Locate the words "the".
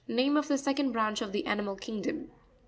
0.47-0.57, 1.31-1.45